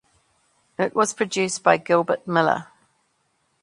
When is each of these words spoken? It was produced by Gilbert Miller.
It 0.79 0.95
was 0.95 1.13
produced 1.13 1.61
by 1.61 1.77
Gilbert 1.77 2.25
Miller. 2.27 2.65